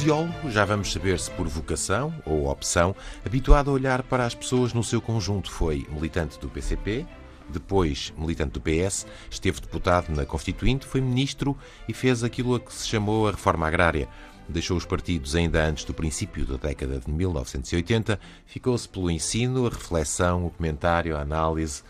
[0.00, 4.72] Sociólogo, já vamos saber se por vocação ou opção, habituado a olhar para as pessoas
[4.72, 7.06] no seu conjunto, foi militante do PCP,
[7.50, 11.54] depois militante do PS, esteve deputado na Constituinte, foi ministro
[11.86, 14.08] e fez aquilo a que se chamou a reforma agrária.
[14.48, 19.68] Deixou os partidos ainda antes do princípio da década de 1980, ficou-se pelo ensino, a
[19.68, 21.82] reflexão, o comentário, a análise,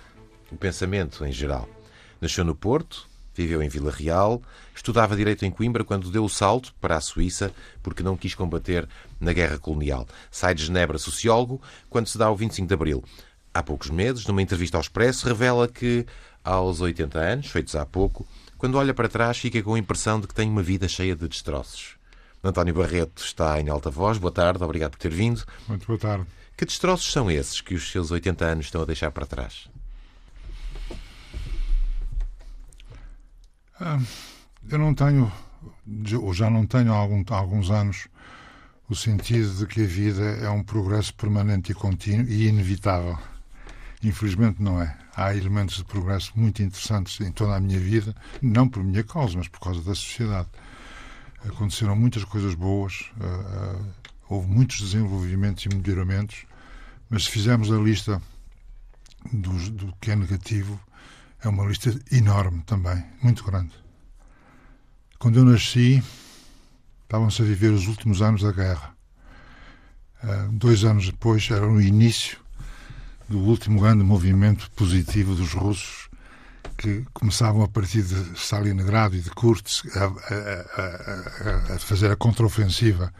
[0.51, 1.69] o pensamento em geral.
[2.21, 3.09] Nasceu no Porto,
[3.41, 4.43] viveu em Vila Real,
[4.75, 8.87] estudava Direito em Coimbra quando deu o salto para a Suíça porque não quis combater
[9.19, 10.07] na guerra colonial.
[10.31, 13.05] Sai de Genebra sociólogo quando se dá o 25 de Abril.
[13.55, 16.07] Há poucos meses, numa entrevista ao Expresso, revela que,
[16.45, 18.27] aos 80 anos, feitos há pouco,
[18.59, 21.27] quando olha para trás, fica com a impressão de que tem uma vida cheia de
[21.27, 21.97] destroços.
[22.45, 24.19] António Barreto está em alta voz.
[24.19, 25.43] Boa tarde, obrigado por ter vindo.
[25.67, 26.27] Muito boa tarde.
[26.57, 29.69] Que destroços são esses que os seus 80 anos estão a deixar para trás?
[34.69, 35.33] Eu não tenho,
[36.21, 38.09] ou já não tenho há, algum, há alguns anos,
[38.89, 43.19] o sentido de que a vida é um progresso permanente e contínuo e inevitável.
[44.03, 44.97] Infelizmente não é.
[45.15, 49.39] Há elementos de progresso muito interessantes em toda a minha vida, não por minha causa,
[49.39, 50.49] mas por causa da sociedade.
[51.47, 56.45] Aconteceram muitas coisas boas, ah, ah, houve muitos desenvolvimentos e melhoramentos,
[57.09, 58.21] mas se fizermos a lista
[59.33, 60.81] do, do que é negativo,
[61.43, 63.73] é uma lista enorme também, muito grande.
[65.19, 66.03] Quando eu nasci,
[67.03, 68.95] estavam-se a viver os últimos anos da guerra.
[70.23, 72.39] Uh, dois anos depois era o início
[73.29, 76.09] do último grande movimento positivo dos russos
[76.77, 82.17] que começavam a partir de Stalingrado e de Kursk a, a, a, a fazer a
[82.17, 83.13] contraofensiva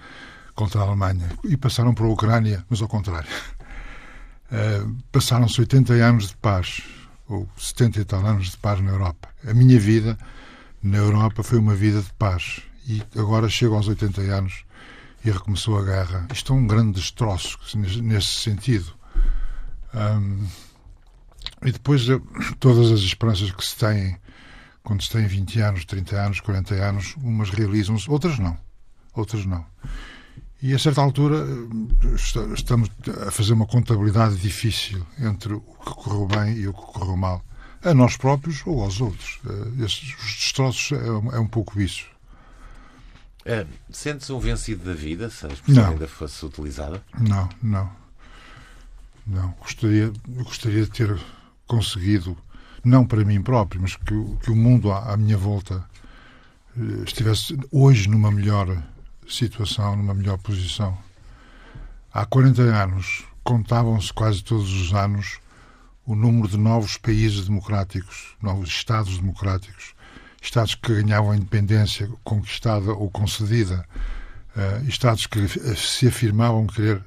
[0.55, 3.29] contra a Alemanha e passaram para a Ucrânia, mas ao contrário.
[4.51, 6.83] Uh, Passaram-se 80 anos de paz
[7.31, 9.29] ou 70 e tal anos de paz na Europa.
[9.47, 10.19] A minha vida
[10.83, 12.61] na Europa foi uma vida de paz.
[12.87, 14.65] E agora chego aos 80 anos
[15.25, 16.27] e recomeçou a guerra.
[16.33, 17.59] Isto é um grande destroço
[18.03, 18.93] nesse sentido.
[19.95, 20.45] Um,
[21.65, 22.03] e depois
[22.59, 24.19] todas as esperanças que se têm
[24.83, 28.59] quando se tem 20 anos, 30 anos, 40 anos, umas realizam-se, outras não.
[29.15, 29.65] Outras não.
[30.63, 31.47] E a certa altura
[32.55, 32.91] estamos
[33.27, 37.43] a fazer uma contabilidade difícil entre o que correu bem e o que correu mal.
[37.83, 39.41] A nós próprios ou aos outros.
[39.47, 41.07] Eh, estes, os destroços é,
[41.37, 42.05] é um pouco isso.
[43.43, 45.93] É, Sente-se um vencido da vida, se a expressão não.
[45.93, 47.03] ainda fosse utilizada?
[47.19, 47.91] Não, não.
[49.27, 49.55] Não.
[49.61, 51.19] Gostaria, gostaria de ter
[51.67, 52.37] conseguido,
[52.85, 55.83] não para mim próprio, mas que, que o mundo à, à minha volta
[56.77, 58.83] eh, estivesse hoje numa melhor
[59.33, 60.97] situação, numa melhor posição.
[62.13, 65.39] Há 40 anos contavam-se quase todos os anos
[66.05, 69.95] o número de novos países democráticos, novos Estados democráticos,
[70.43, 73.87] Estados que ganhavam a independência conquistada ou concedida,
[74.57, 75.47] uh, Estados que
[75.77, 77.05] se afirmavam querer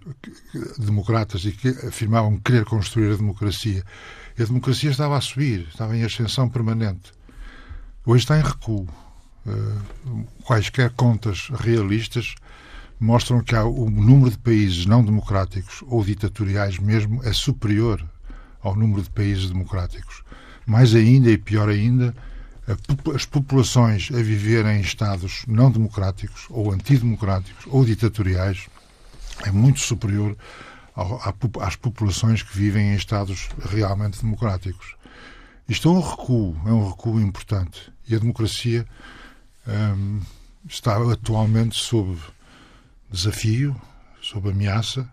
[0.78, 3.84] democratas e que afirmavam querer construir a democracia.
[4.38, 7.12] E a democracia estava a subir, estava em ascensão permanente.
[8.06, 8.88] Hoje está em recuo.
[9.46, 12.36] Uh, quaisquer contas realistas
[13.00, 18.04] mostram que há, o número de países não democráticos ou ditatoriais mesmo é superior
[18.62, 20.24] ao número de países democráticos.
[20.66, 22.16] Mais ainda e pior ainda,
[23.14, 28.70] as populações a viver em Estados não democráticos ou antidemocráticos ou ditatoriais
[29.46, 30.38] é muito superior
[31.60, 34.96] às populações que vivem em Estados realmente democráticos.
[35.68, 37.92] Isto é um recuo, é um recuo importante.
[38.08, 38.86] E a democracia
[39.68, 40.22] hum,
[40.68, 42.18] está atualmente sob
[43.10, 43.80] desafio,
[44.22, 45.08] sob ameaça,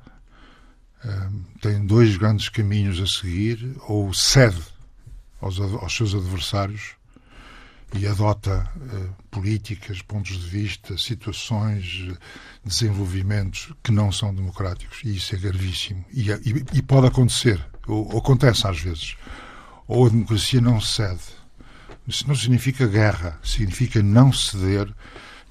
[1.61, 4.63] tem dois grandes caminhos a seguir, ou cede
[5.41, 6.95] aos, aos seus adversários
[7.95, 12.09] e adota uh, políticas, pontos de vista, situações,
[12.65, 15.01] desenvolvimentos que não são democráticos.
[15.05, 16.05] E isso é gravíssimo.
[16.13, 19.17] E, e, e pode acontecer, ou, ou, acontece às vezes.
[19.89, 21.40] Ou a democracia não cede.
[22.11, 24.93] Isso não significa guerra, significa não ceder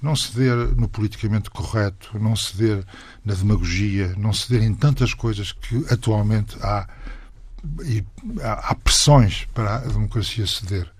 [0.02, 2.84] não ceder no politicamente correto, não ceder
[3.24, 6.88] na demagogia, não ceder em tantas coisas que atualmente há,
[7.84, 8.02] e,
[8.42, 10.90] há, pressões para a democracia ceder.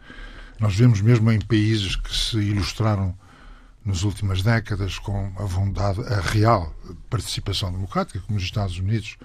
[0.59, 3.17] Nós vemos mesmo em países que se ilustraram
[3.85, 6.75] nas últimas décadas com a vontade, a real
[7.09, 9.17] participação democrática, como os Estados Unidos,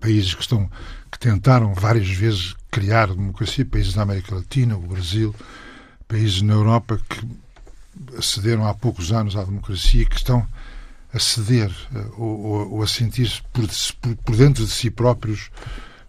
[0.00, 0.70] países que estão
[1.10, 5.34] que tentaram várias vezes criar democracia, países da América Latina, o Brasil,
[6.06, 7.26] países na Europa que
[8.16, 10.46] acederam há poucos anos à democracia que estão
[11.12, 13.66] a ceder eh, ou, ou, a sentir-se por,
[14.24, 15.50] por, dentro de si próprios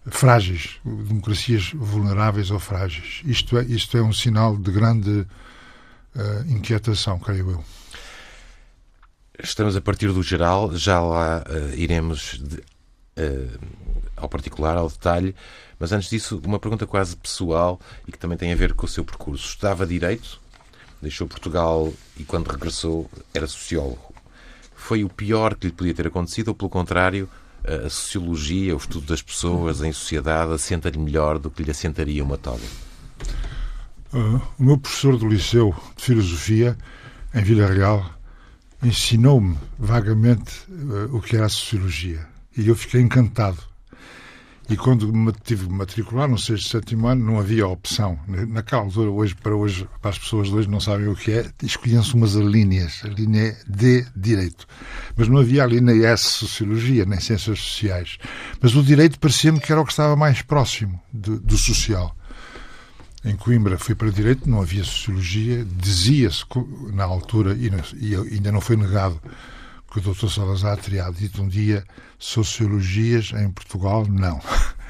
[0.06, 3.22] frágeis, democracias vulneráveis ou frágeis.
[3.24, 7.64] Isto é, isto é um sinal de grande uh, inquietação, creio eu.
[9.42, 12.62] Estamos a partir do geral, já lá uh, iremos de,
[14.16, 15.34] ao particular, ao detalhe,
[15.78, 18.88] mas antes disso, uma pergunta quase pessoal e que também tem a ver com o
[18.88, 19.46] seu percurso.
[19.46, 20.40] Estudava Direito,
[21.00, 24.14] deixou Portugal e quando regressou era sociólogo.
[24.74, 27.28] Foi o pior que lhe podia ter acontecido ou, pelo contrário,
[27.64, 32.38] a sociologia, o estudo das pessoas em sociedade, assenta-lhe melhor do que lhe assentaria uma
[32.38, 32.64] toga?
[34.12, 36.76] Uh, o meu professor do liceu de filosofia,
[37.34, 38.10] em Vila Real,
[38.82, 42.29] ensinou-me vagamente uh, o que era a sociologia.
[42.56, 43.70] E eu fiquei encantado.
[44.70, 48.16] E quando me tive de matricular no sexto sétimo ano, não havia opção.
[48.28, 51.50] Naquela altura, hoje, para hoje, para as pessoas de hoje não sabem o que é,
[51.60, 53.00] escolhiam-se umas linhas.
[53.04, 54.68] A linha D, Direito.
[55.16, 58.16] Mas não havia a linha S, Sociologia, nem Ciências Sociais.
[58.60, 62.16] Mas o Direito parecia-me que era o que estava mais próximo do social.
[63.24, 65.64] Em Coimbra fui para Direito, não havia Sociologia.
[65.64, 66.44] Dizia-se,
[66.92, 69.20] na altura, e ainda não foi negado,
[69.90, 70.28] que o Dr.
[70.28, 71.84] Salazar teria dito um dia
[72.18, 74.40] Sociologias em Portugal, não.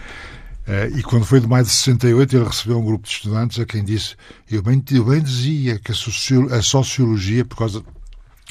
[0.66, 3.64] Eh, e quando foi de maio de 68, ele recebeu um grupo de estudantes a
[3.64, 4.14] quem disse:
[4.48, 7.82] Eu bem, eu bem dizia que a, sociologia, por causa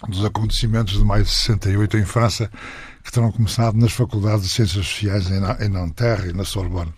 [0.07, 2.51] dos acontecimentos de maio de 68 em França,
[3.03, 6.91] que terão começado nas faculdades de Ciências Sociais em Nanterre e na Sorbonne.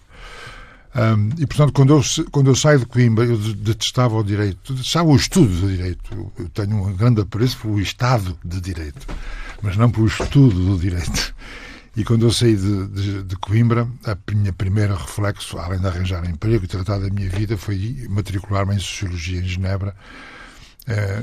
[0.94, 2.02] Um, e, portanto, quando eu,
[2.32, 6.34] quando eu saio de Coimbra, eu detestava o direito, detestava o estudo do direito.
[6.38, 9.08] Eu, tenho um grande apreço pelo Estado de Direito,
[9.62, 11.34] mas não pelo estudo do direito.
[11.94, 16.26] E quando eu saí de, de, de, Coimbra, a minha primeira reflexo, além de arranjar
[16.26, 19.94] emprego e tratar da minha vida, foi matricular-me em Sociologia em Genebra,
[20.88, 21.22] eh,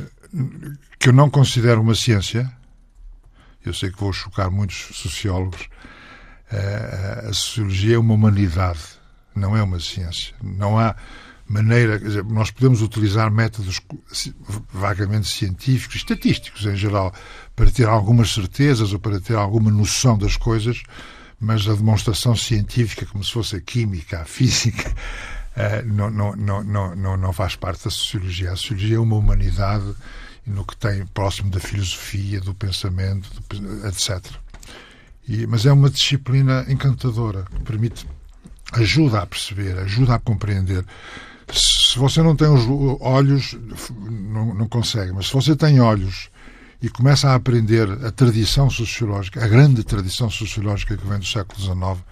[0.99, 2.53] que eu não considero uma ciência.
[3.65, 5.71] Eu sei que vou chocar muitos sociólogos.
[6.53, 8.98] Eh, a Sociologia é uma humanidade,
[9.39, 10.35] não é uma ciência.
[10.43, 10.95] Não há
[11.49, 13.81] maneira, dizer, nós podemos utilizar métodos
[14.73, 17.13] vagamente científicos, estatísticos em geral,
[17.57, 20.83] para ter algumas certezas ou para ter alguma noção das coisas,
[21.41, 24.93] mas a demonstração científica, como se fosse a química, a física,
[25.87, 28.53] não, não, não, não, não faz parte da sociologia.
[28.53, 29.95] A sociologia é uma humanidade
[30.47, 33.29] no que tem próximo da filosofia, do pensamento,
[33.87, 34.25] etc.
[35.27, 38.07] E, mas é uma disciplina encantadora, que permite,
[38.73, 40.85] ajuda a perceber, ajuda a compreender
[41.53, 42.65] se você não tem os
[43.01, 43.57] olhos,
[43.99, 46.29] não, não consegue, mas se você tem olhos
[46.81, 51.61] e começa a aprender a tradição sociológica, a grande tradição sociológica que vem do século
[51.61, 52.05] XIX,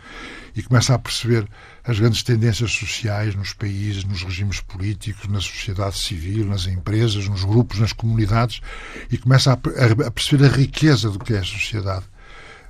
[0.57, 1.47] e começa a perceber
[1.85, 7.45] as grandes tendências sociais nos países, nos regimes políticos, na sociedade civil, nas empresas, nos
[7.45, 8.63] grupos, nas comunidades,
[9.13, 12.07] e começa a, perceber a riqueza do que é a sociedade.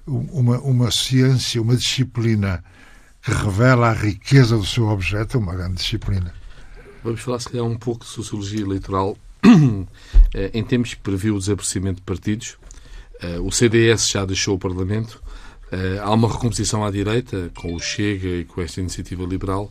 [0.04, 2.62] Uma, uma ciência, uma disciplina
[3.32, 6.32] revela a riqueza do seu objeto é uma grande disciplina.
[7.02, 9.16] Vamos falar, se calhar, um pouco de sociologia eleitoral.
[10.34, 12.58] Eh, em tempos que previu o desaparecimento de partidos,
[13.22, 15.22] eh, o CDS já deixou o Parlamento,
[15.70, 19.70] eh, há uma recomposição à direita, com o Chega e com esta iniciativa liberal.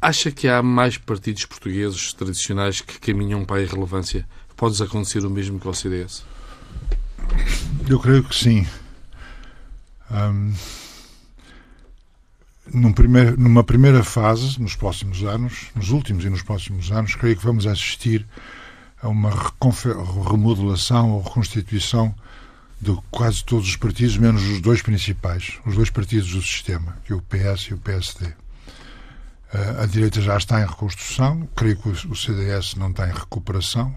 [0.00, 4.26] Acha que há mais partidos portugueses tradicionais que caminham para a irrelevância?
[4.56, 6.24] Pode acontecer o mesmo que ao CDS?
[7.88, 8.66] Eu creio que sim.
[10.10, 10.52] Um
[12.72, 12.92] num
[13.36, 17.66] numa primeira fase, nos próximos anos, nos últimos e nos próximos anos, creio que vamos
[17.66, 18.26] assistir
[19.00, 19.30] a uma
[20.28, 22.14] remodelação ou reconstituição
[22.80, 27.12] de quase todos os partidos, menos os dois principais, os dois partidos do sistema, que
[27.12, 28.26] é o PS e o PSD.
[29.52, 33.96] Eh, a direita já está em reconstrução, creio que o CDS não tem recuperação,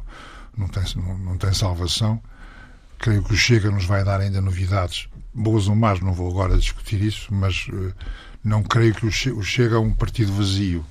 [0.57, 2.21] não tem, não, tem salvação.
[2.97, 6.57] Creio que o Chega nos vai dar ainda novidades, boas ou más, não vou agora
[6.57, 7.93] discutir isso, mas uh,
[8.43, 10.85] não creio que o Chega é um partido vazio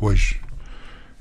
[0.00, 0.40] hoje.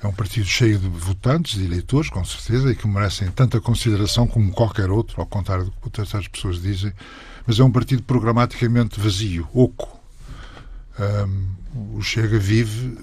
[0.02, 4.28] É um partido cheio de votantes, de eleitores, com certeza, e que merecem tanta consideração
[4.28, 6.94] como qualquer outro, ao contrário do que outras pessoas dizem,
[7.48, 10.00] mas é um partido programaticamente vazio, oco.
[11.00, 12.98] Um, o Chega vive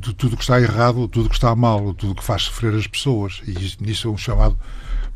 [0.00, 3.42] de tudo que está errado, tudo que está mal, tudo que faz sofrer as pessoas,
[3.46, 3.52] e
[3.84, 4.58] nisso é um chamado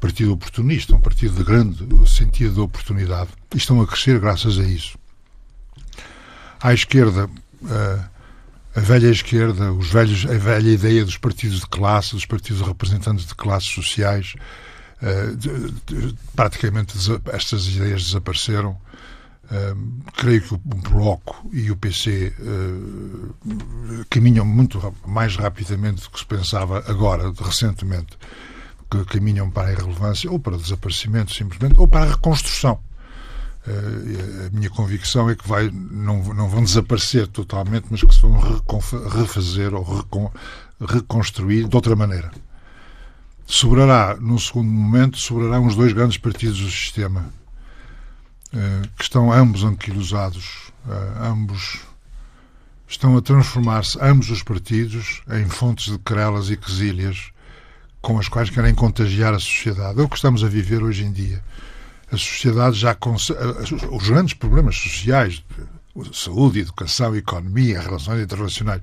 [0.00, 3.30] partido oportunista, um partido de grande sentido de oportunidade.
[3.52, 4.98] E estão a crescer graças a isso
[6.64, 7.28] à esquerda,
[8.74, 13.26] a, velha esquerda, os velhos, a velha ideia dos partidos de classe, dos partidos representantes
[13.26, 14.34] de classes sociais,
[15.36, 16.96] de, praticamente
[17.30, 18.78] estas ideias desapareceram.
[19.44, 23.34] Uh, creio que o Bloco e o PC uh,
[24.00, 28.16] eh, caminham muito mais rapidamente do que se pensava agora, recentemente,
[28.90, 32.80] que caminham para a irrelevância ou para desaparecimento, simplesmente, ou para a reconstrução.
[33.66, 38.20] Eh, a minha convicção é que vai, não, não vão desaparecer totalmente, mas que se
[38.20, 38.38] vão
[39.08, 39.84] refazer ou
[40.80, 42.30] reconstruir de outra maneira.
[43.46, 47.26] sobrará, num segundo momento, sobrarão os dois grandes partidos do sistema,
[48.96, 50.72] que estão ambos anquilosados,
[51.20, 51.80] ambos
[52.88, 57.30] estão a transformar-se, ambos os partidos, em fontes de querelas e quesilhas
[58.00, 60.00] com as quais querem contagiar a sociedade.
[60.00, 61.42] É o que estamos a viver hoje em dia.
[62.10, 62.96] A sociedade já.
[63.90, 65.42] Os grandes problemas sociais,
[66.12, 68.82] saúde, educação, economia, relações internacionais,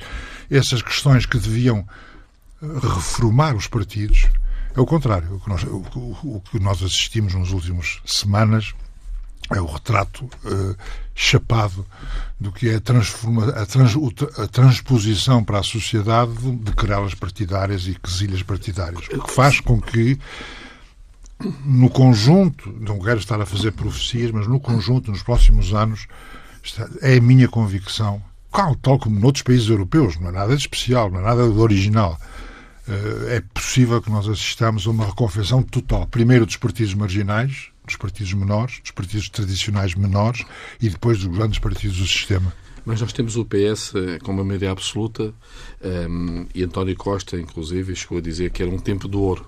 [0.50, 1.88] essas questões que deviam
[2.62, 4.28] reformar os partidos,
[4.76, 5.36] é o contrário.
[5.36, 8.74] O que nós, o, o que nós assistimos nas últimas semanas
[9.50, 10.76] é o retrato uh,
[11.14, 11.86] chapado
[12.40, 13.94] do que é a, transforma, a, trans,
[14.38, 19.08] a, transposição para a sociedade de querelas partidárias e quesilhas partidárias.
[19.14, 20.18] O que faz com que,
[21.66, 26.08] no conjunto, não quero estar a fazer profecias, mas no conjunto, nos próximos anos,
[27.02, 28.22] é a minha convicção,
[28.82, 32.20] tal como noutros países europeus, não é nada de especial, não é nada de original.
[32.88, 37.96] Eh, é possível que nós assistamos a uma reconfecção total, primeiro dos partidos marginais, dos
[37.96, 40.46] partidos menores, dos partidos tradicionais menores
[40.82, 42.54] e depois dos grandes partidos do sistema.
[42.86, 45.34] Mas nós temos o PS eh, com uma maioria absoluta
[45.84, 49.48] um, ehm, e António Costa, inclusive, chegou a dizer que era um tempo de ouro.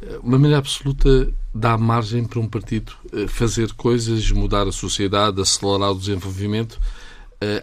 [0.00, 2.92] Eh, uma maioria absoluta dá margem para um partido
[3.28, 6.80] fazer coisas, mudar a sociedade, acelerar o desenvolvimento.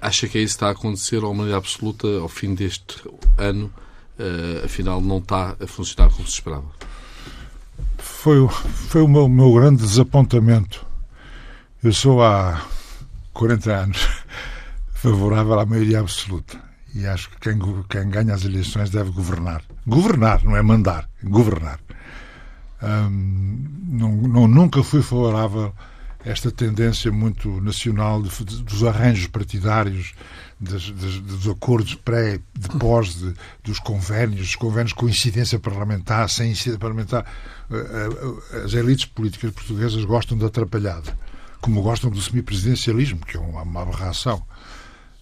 [0.01, 3.01] Acha que é isso que está a acontecer ou uma maioria absoluta ao fim deste
[3.37, 3.71] ano
[4.19, 6.65] uh, afinal não está a funcionar como se esperava?
[7.97, 10.85] Foi, foi o meu, meu grande desapontamento.
[11.81, 12.61] Eu sou há
[13.33, 14.07] 40 anos
[15.01, 16.59] favorável à maioria absoluta.
[16.93, 19.63] E acho que quem, quem ganha as eleições deve governar.
[19.87, 21.79] Governar, não é mandar, governar.
[22.83, 25.73] Hum, não, não, nunca fui favorável
[26.25, 30.13] a esta tendência muito nacional de, de, dos arranjos partidários,
[30.59, 36.51] dos, dos acordos pré, de pós, de, dos convénios, dos convénios com incidência parlamentar, sem
[36.51, 37.25] incidência parlamentar.
[37.71, 38.09] Eh,
[38.51, 41.17] eh, as elites políticas portuguesas gostam de atrapalhada,
[41.61, 44.43] como gostam do semipresidencialismo, que é uma, uma aberração.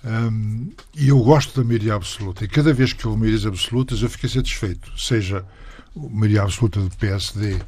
[0.05, 2.43] Um, e eu gosto da maioria absoluta.
[2.43, 4.91] E cada vez que houve maiorias absolutas, eu fiquei satisfeito.
[4.99, 5.45] Seja
[5.95, 7.61] a maioria absoluta do PSD uh,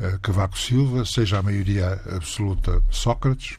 [0.00, 3.58] eh, Cavaco Silva, seja a maioria absoluta Sócrates,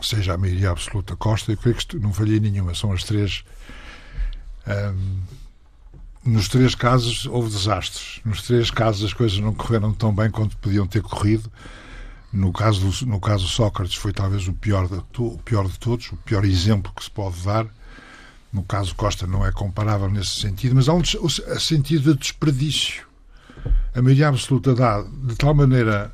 [0.00, 3.44] seja a maioria absoluta Costa, eu creio que não falhei nenhuma, são as três.
[4.66, 5.20] Um,
[6.24, 8.20] nos três casos houve desastres.
[8.24, 11.50] Nos três casos as coisas não correram tão bem quanto podiam ter corrido.
[12.32, 16.16] No caso, no caso Sócrates foi talvez o pior, de, o pior de todos, o
[16.16, 17.66] pior exemplo que se pode dar.
[18.52, 23.04] No caso Costa não é comparável nesse sentido, mas há um sentido de desperdício.
[23.94, 26.12] A maioria absoluta dá de tal maneira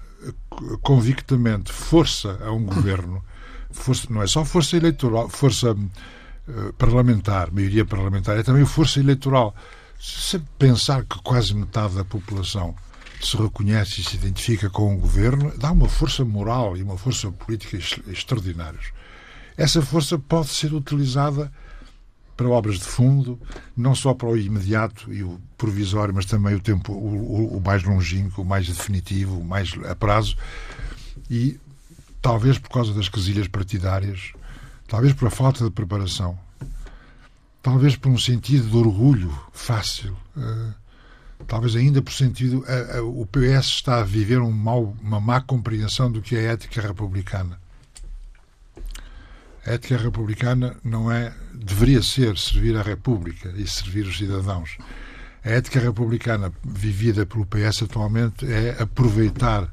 [0.83, 3.23] convictamente força a um governo
[3.71, 9.55] força, não é só força eleitoral, força uh, parlamentar, maioria parlamentar, é também força eleitoral.
[9.99, 12.75] Se pensar que quase metade da população
[13.21, 17.31] se reconhece e se identifica com o governo, dá uma força moral e uma força
[17.31, 17.77] política
[18.09, 18.93] extraordinários.
[19.57, 21.51] Essa força pode ser utilizada
[22.37, 23.41] para obras de fundo,
[23.75, 27.83] não só para o imediato e o provisório, mas também o tempo o, o mais
[27.83, 30.37] longínquo, o mais definitivo, o mais a prazo.
[31.31, 31.59] E
[32.21, 34.33] talvez por causa das quesilhas partidárias,
[34.87, 36.39] talvez por a falta de preparação,
[37.63, 40.75] talvez por um sentido de orgulho fácil, uh,
[41.47, 42.65] talvez ainda por sentido.
[42.65, 46.49] Uh, uh, o PS está a viver um mau, uma má compreensão do que é
[46.49, 47.61] a ética republicana.
[49.67, 51.33] A ética republicana não é.
[51.55, 54.79] deveria ser servir a República e servir os cidadãos.
[55.45, 59.71] A ética republicana vivida pelo PS atualmente é aproveitar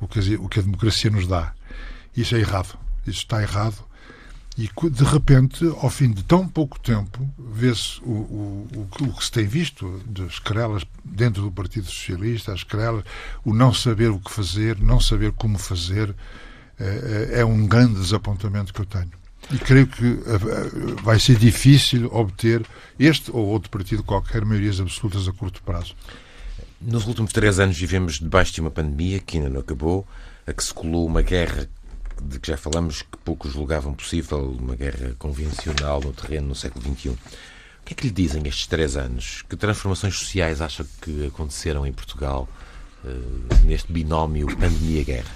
[0.00, 1.52] o que a democracia nos dá.
[2.16, 2.78] Isso é errado.
[3.06, 3.87] Isso está errado.
[4.58, 9.30] E, de repente, ao fim de tão pouco tempo, vê-se o, o, o, que se
[9.30, 13.04] tem visto das querelas dentro do Partido Socialista, as querelas,
[13.44, 16.12] o não saber o que fazer, não saber como fazer,
[16.76, 19.12] é, é um grande desapontamento que eu tenho.
[19.52, 22.66] E creio que eh, eh, vai ser difícil obter
[22.98, 25.94] este ou outro partido qualquer maiorias absolutas a curto prazo.
[26.80, 30.06] Nos últimos três anos vivemos debaixo de uma pandemia que ainda não acabou,
[30.46, 31.68] a que se colou uma guerra
[32.22, 36.84] de que já falamos que poucos julgavam possível, uma guerra convencional no terreno no século
[36.84, 37.10] XXI.
[37.10, 37.18] O
[37.84, 39.42] que é que lhe dizem estes três anos?
[39.48, 42.48] Que transformações sociais acha que aconteceram em Portugal
[43.04, 45.30] uh, neste binómio pandemia-guerra?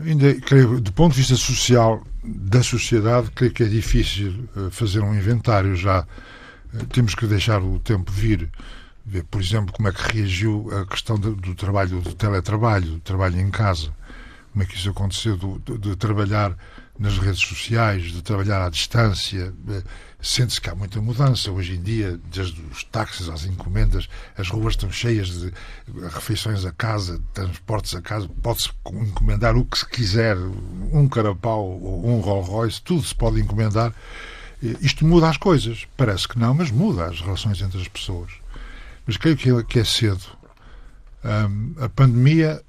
[0.00, 5.00] Ainda, creio, do ponto de vista social da sociedade, creio que é difícil uh, fazer
[5.00, 6.06] um inventário já.
[6.74, 8.50] Uh, temos que deixar o tempo vir
[9.04, 13.40] ver, por exemplo, como é que reagiu a questão do trabalho, do teletrabalho, do trabalho
[13.40, 13.92] em casa
[14.52, 16.56] como é que isso aconteceu, de, de, de trabalhar
[16.98, 19.52] nas redes sociais, de trabalhar à distância.
[19.68, 19.82] Eh,
[20.20, 21.50] sente-se que há muita mudança.
[21.50, 25.52] Hoje em dia, desde os táxis às encomendas, as ruas estão cheias de
[26.12, 28.28] refeições a casa, transportes a casa.
[28.42, 33.40] Pode-se encomendar o que se quiser, um carapau ou um Rolls Royce, tudo se pode
[33.40, 33.92] encomendar.
[34.80, 35.86] Isto muda as coisas.
[35.96, 38.30] Parece que não, mas muda as relações entre as pessoas.
[39.06, 40.22] Mas creio que é cedo.
[41.24, 42.62] Um, a pandemia,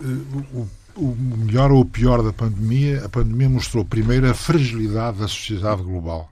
[0.00, 0.64] eh,
[0.96, 5.82] o melhor ou o pior da pandemia, a pandemia mostrou primeiro a fragilidade da sociedade
[5.82, 6.30] global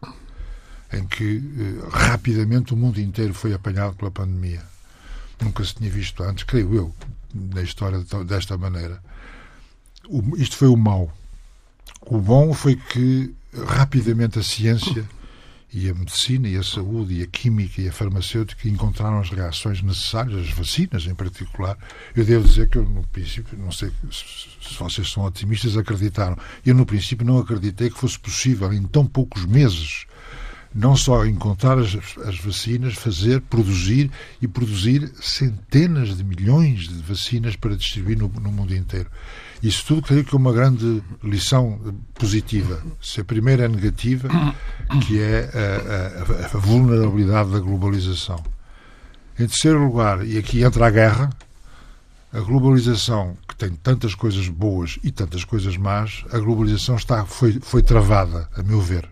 [0.92, 4.62] em que eh, rapidamente o mundo inteiro foi apanhado pela pandemia.
[5.40, 6.94] Nunca se tinha visto antes, creio eu,
[7.32, 9.00] na história desta maneira.
[10.36, 11.10] Isto foi o mau.
[12.02, 13.34] O bom foi que
[13.66, 15.08] rapidamente a ciência
[15.72, 19.82] e a medicina e a saúde e a química e a farmacêutica encontraram as reações
[19.82, 21.78] necessárias, as vacinas em particular.
[22.14, 26.36] Eu devo dizer que eu, no princípio, não sei se vocês são otimistas, acreditaram.
[26.66, 30.06] Eu, no princípio, não acreditei que fosse possível, em tão poucos meses,
[30.74, 31.96] não só encontrar as,
[32.26, 34.10] as, vacinas, fazer, produzir
[34.40, 39.10] e produzir centenas de milhões de vacinas para distribuir no, no mundo inteiro.
[39.62, 41.78] Isso tudo creio que é uma grande lição
[42.14, 42.82] positiva.
[43.00, 44.28] Se a primeira é negativa,
[45.06, 48.42] que é a, a, a vulnerabilidade da globalização.
[49.38, 51.30] Em terceiro lugar, e aqui entra a guerra,
[52.32, 57.58] a globalização, que tem tantas coisas boas e tantas coisas más, a globalização está, foi,
[57.60, 59.08] foi travada, a meu ver.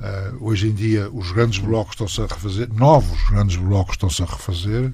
[0.00, 4.26] Uh, hoje em dia, os grandes blocos estão-se a refazer, novos grandes blocos estão-se a
[4.26, 4.92] refazer,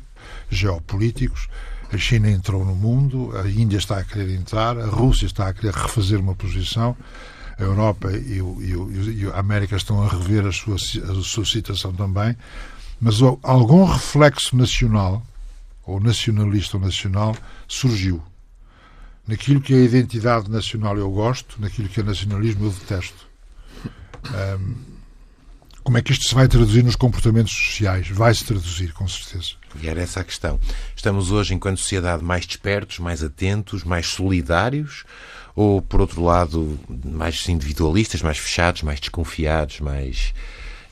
[0.51, 1.49] geopolíticos.
[1.93, 5.53] A China entrou no mundo, a Índia está a querer entrar, a Rússia está a
[5.53, 6.97] querer refazer uma posição,
[7.59, 11.23] a Europa e, o, e, o, e a América estão a rever a sua, a
[11.23, 12.37] sua situação também.
[13.01, 15.27] Mas algum reflexo nacional,
[15.85, 18.23] ou nacionalista ou nacional, surgiu.
[19.27, 23.29] Naquilo que é a identidade nacional eu gosto, naquilo que é nacionalismo eu detesto.
[24.59, 24.90] Um,
[25.83, 28.09] como é que isto se vai traduzir nos comportamentos sociais?
[28.09, 29.53] Vai-se traduzir, com certeza.
[29.81, 30.61] E era essa a questão.
[30.95, 35.05] Estamos hoje, enquanto sociedade, mais despertos, mais atentos, mais solidários?
[35.55, 40.35] Ou, por outro lado, mais individualistas, mais fechados, mais desconfiados, mais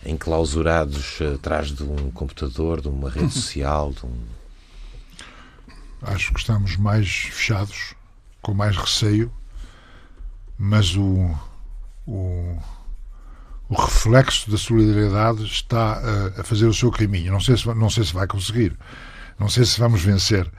[0.05, 3.93] enclausurados atrás de um computador, de uma rede social?
[3.93, 4.19] De um...
[6.03, 7.95] Acho que estamos mais fechados,
[8.41, 9.33] com mais receio,
[10.57, 11.37] mas o,
[12.07, 12.59] o
[13.69, 17.33] o reflexo da solidariedade está a, a, fazer o seu caminho.
[17.33, 18.77] Não sei, se, não sei se vai conseguir,
[19.39, 20.51] não sei se vamos vencer,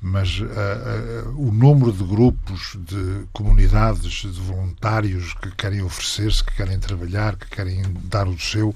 [0.00, 6.54] mas uh, uh, o número de grupos, de comunidades, de voluntários que querem oferecer-se, que
[6.54, 8.74] querem trabalhar, que querem dar o seu,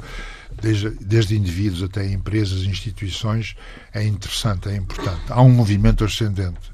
[0.60, 3.56] desde, desde indivíduos até empresas, instituições,
[3.92, 5.22] é interessante, é importante.
[5.28, 6.72] Há um movimento ascendente.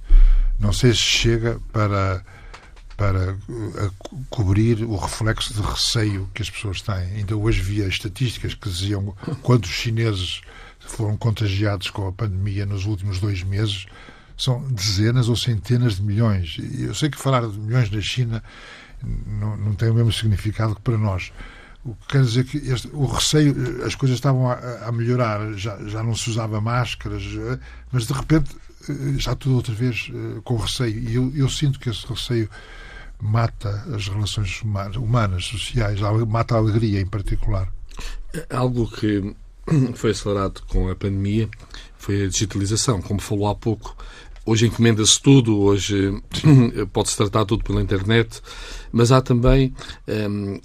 [0.58, 2.22] Não sei se chega para
[2.98, 3.94] para uh,
[4.28, 7.18] cobrir o reflexo de receio que as pessoas têm.
[7.18, 10.42] Ainda hoje via estatísticas que diziam quantos chineses
[10.80, 13.86] foram contagiados com a pandemia nos últimos dois meses.
[14.36, 16.56] São dezenas ou centenas de milhões.
[16.58, 18.42] E eu sei que falar de milhões na China
[19.26, 21.32] não, não tem o mesmo significado que para nós.
[21.84, 24.54] O que quer dizer que este, o receio, as coisas estavam a,
[24.86, 27.58] a, melhorar, já, já não se usava máscaras, eh,
[27.92, 28.56] mas de repente
[28.88, 30.10] eh, já tudo outra vez
[30.42, 30.98] com receio.
[30.98, 32.50] E eu, eu sinto que esse receio
[33.20, 34.62] mata as relações
[34.96, 37.72] humanas, sociais, mata a alegria em particular.
[38.50, 39.34] Algo que
[39.94, 41.48] foi acelerado com a pandemia
[41.96, 43.02] foi a digitalização.
[43.02, 43.96] Como falou há pouco,
[44.46, 46.22] hoje encomenda-se tudo, hoje
[46.92, 48.40] pode-se tratar tudo pela internet,
[48.92, 49.74] mas há também
[50.06, 50.60] um,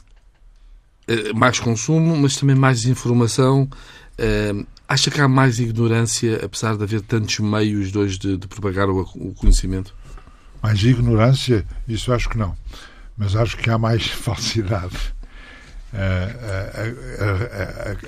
[1.08, 3.68] eh, mais consumo, mas também mais informação.
[4.20, 8.48] Um, acha que há mais ignorância, apesar de haver tantos meios de hoje de, de
[8.48, 9.94] propagar o, o conhecimento?
[10.64, 12.56] Mais ignorância, isso acho que não.
[13.18, 14.98] Mas acho que há mais falsidade.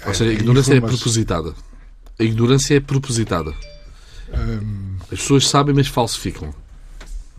[0.07, 1.53] Ou seja, a ignorância é propositada.
[2.17, 3.53] A ignorância é propositada.
[4.33, 6.55] Hum, As pessoas sabem, mas falsificam.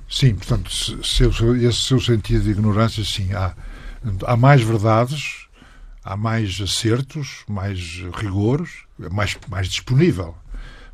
[0.08, 1.24] Sim, portanto, se, se,
[1.64, 3.32] esse seu sentido de ignorância, sim.
[3.32, 3.54] Há,
[4.24, 5.46] há mais verdades,
[6.04, 8.70] há mais acertos, mais rigores,
[9.10, 10.36] mais, mais disponível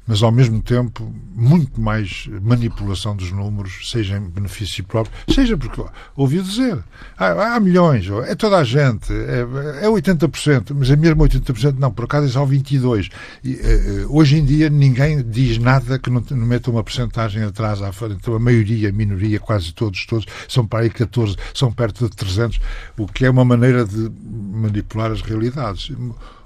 [0.06, 5.82] mas ao mesmo tempo muito mais manipulação dos números, seja em benefício próprio, seja porque
[6.16, 6.78] ouvi dizer,
[7.16, 11.92] há, há milhões, é toda a gente, é, é 80%, mas é mesmo 80%, não,
[11.92, 13.10] por acaso é só 22%.
[13.44, 17.80] E, uh, hoje em dia ninguém diz nada que não, não meta uma porcentagem atrás
[17.80, 21.72] à frente, então a maioria, a minoria, quase todos, todos, são para aí 14, são
[21.72, 22.60] perto de 300,
[22.98, 25.90] o que é uma maneira de manipular as realidades.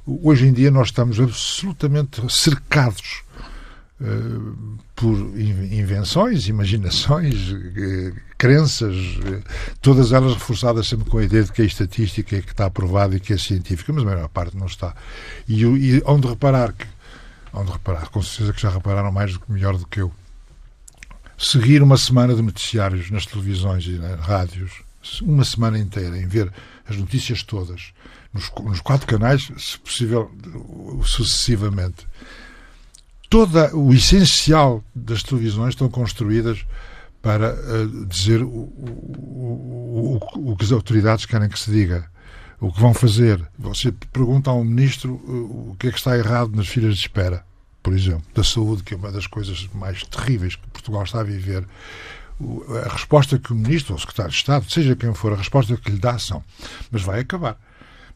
[0.06, 3.25] Hoje em dia nós estamos absolutamente cercados
[4.94, 7.54] por invenções, imaginações,
[8.36, 8.96] crenças,
[9.80, 13.20] todas elas reforçadas sempre com a ideia de que é estatística, que está aprovada e
[13.20, 14.94] que é científica, mas a maior parte não está.
[15.48, 16.86] E, e onde reparar que
[17.56, 20.12] onde reparar, com certeza que já repararam mais do que melhor do que eu.
[21.38, 24.82] Seguir uma semana de noticiários nas televisões e nas rádios,
[25.22, 26.52] uma semana inteira, em ver
[26.88, 27.92] as notícias todas,
[28.32, 30.30] nos, nos quatro canais, se possível,
[31.04, 32.06] sucessivamente.
[33.28, 36.64] Todo o essencial das televisões estão construídas
[37.20, 42.08] para uh, dizer o, o, o, o, que as autoridades querem que se diga,
[42.60, 43.44] o que vão fazer.
[43.58, 47.00] Você pergunta a um ministro uh, o que é que está errado nas filas de
[47.00, 47.44] espera,
[47.82, 51.24] por exemplo, da saúde, que é uma das coisas mais terríveis que Portugal está a
[51.24, 51.66] viver.
[52.84, 55.76] A resposta que o ministro ou o secretário de Estado, seja quem for, a resposta
[55.76, 56.44] que lhe dá são:
[56.92, 57.58] mas vai acabar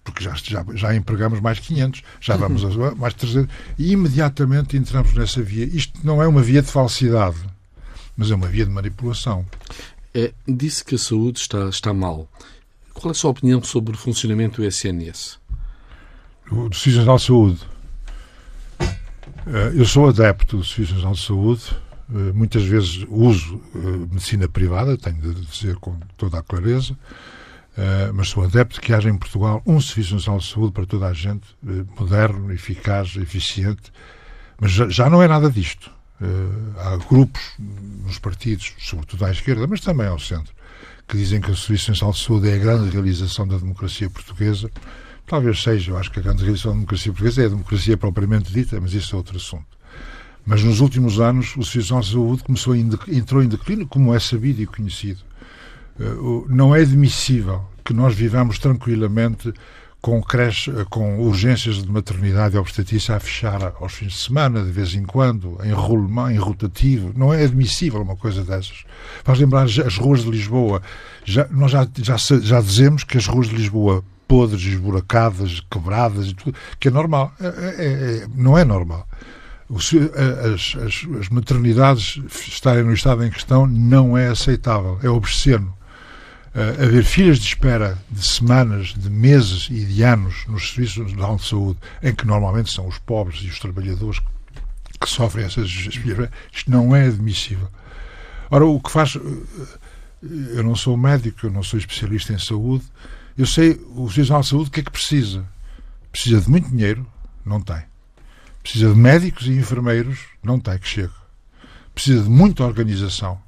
[0.04, 5.12] porque já, já, já empregamos mais 500, já vamos a mais 300, e imediatamente entramos
[5.14, 5.64] nessa via.
[5.64, 7.38] Isto não é uma via de falsidade,
[8.16, 9.46] mas é uma via de manipulação.
[10.14, 12.28] É, disse que a saúde está, está mal.
[12.92, 15.38] Qual é a sua opinião sobre o funcionamento do SNS?
[16.50, 17.60] O do Serviço Nacional de Saúde.
[19.46, 21.62] Eh, eu sou adepto do Serviço Nacional de Saúde.
[22.12, 23.78] Eh, muitas vezes uso eh,
[24.10, 26.96] medicina privada, tenho de dizer com toda a clareza.
[27.80, 30.84] Uh, mas sou adepto de que haja em Portugal um Serviço Nacional de Saúde para
[30.84, 33.90] toda a gente, uh, moderno, eficaz, eficiente,
[34.60, 35.90] mas já, já não é nada disto.
[36.20, 37.40] Uh, há grupos
[38.04, 40.52] nos partidos, sobretudo à esquerda, mas também ao centro,
[41.08, 44.70] que dizem que o Serviço Nacional de Saúde é a grande realização da democracia portuguesa.
[45.26, 48.52] Talvez seja, eu acho que a grande realização da democracia portuguesa é a democracia propriamente
[48.52, 49.64] dita, mas isso é outro assunto.
[50.44, 54.14] Mas nos últimos anos o Serviço Nacional de Saúde começou em, entrou em declínio, como
[54.14, 55.29] é sabido e conhecido.
[56.00, 59.52] Eh, não é admissível que nós vivamos tranquilamente
[60.00, 64.70] com, creche, com urgências de maternidade e obstetrícia a fechar aos fins de semana, de
[64.70, 67.12] vez em quando, em rolemã, em rotativo.
[67.14, 68.84] Não é admissível uma coisa dessas.
[69.22, 70.80] Faz lembrar as ruas de Lisboa.
[71.24, 76.34] Já, nós já, já, já dizemos que as ruas de Lisboa podres, esburacadas, quebradas e
[76.34, 77.34] tudo, que é normal.
[77.38, 77.52] É, é,
[78.22, 79.06] é, não é normal.
[79.68, 85.74] As, as, as maternidades estarem no estado em questão não é aceitável, é obsceno
[86.54, 91.48] uh, haver filas de espera de semanas, de meses e de anos nos serviços de
[91.48, 94.20] saúde, em que normalmente são os pobres e os trabalhadores
[95.00, 97.68] que sofrem essas filas, isto não é admissível.
[98.50, 99.16] Ora, o que faz.
[100.22, 102.84] Eu não sou médico, eu não sou especialista em saúde,
[103.38, 105.48] eu sei o Serviço de Saúde o que é que precisa.
[106.12, 107.06] Precisa de muito dinheiro,
[107.44, 107.82] não tem.
[108.62, 111.12] Precisa de médicos e enfermeiros, não tem, que chega.
[111.94, 113.40] Precisa de muita organização,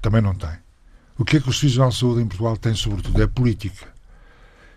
[0.00, 0.65] também não tem.
[1.18, 3.86] O que é que o Serviço de Saúde em Portugal tem, sobretudo, é política.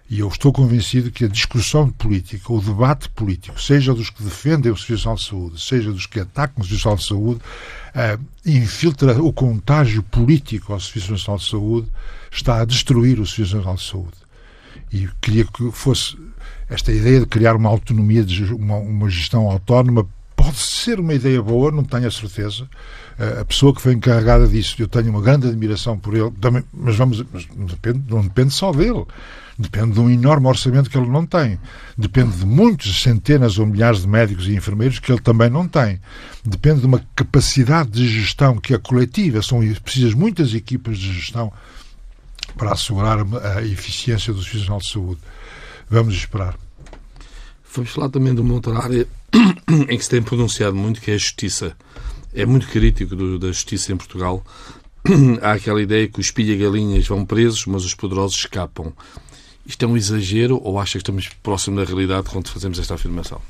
[0.10, 4.72] E eu estou convencido que a discussão política, o debate político, seja dos que defendem
[4.72, 7.42] o Serviço de Saúde, seja dos que atacam o Serviço de Saúde,
[7.90, 11.88] uh, infiltra o contágio político ao Serviço Nacional de Saúde,
[12.32, 14.18] está a destruir o Serviço Nacional de Saúde.
[14.92, 16.18] E queria que fosse
[16.68, 20.08] esta ideia de criar uma autonomia, de uma, uma gestão autónoma,
[20.42, 22.68] pode ser uma ideia boa, não tenho a certeza
[23.42, 26.96] a pessoa que foi encarregada disso, eu tenho uma grande admiração por ele, também, mas
[26.96, 29.06] vamos, mas não, depende, não depende só dele.
[29.58, 31.60] Depende de um enorme orçamento que ele não tem.
[31.98, 36.00] Depende de muitas centenas ou milhares de médicos e enfermeiros que ele também não tem.
[36.46, 39.42] Depende de uma capacidade de gestão que é coletiva.
[39.42, 41.52] São precisas muitas equipas de gestão
[42.56, 43.20] para assegurar
[43.58, 45.20] a eficiência do Nacional de Saúde.
[45.90, 46.58] Vamos esperar.
[47.76, 49.06] Vamos falar também de uma outra área
[49.68, 51.76] em que se tem pronunciado muito, que é a justiça
[52.34, 54.44] é muito crítico do, da justiça em Portugal.
[55.42, 58.94] Há aquela ideia que os pilha-galinhas vão presos, mas os poderosos escapam.
[59.66, 63.42] Isto é um exagero ou acha que estamos próximo da realidade quando fazemos esta afirmação?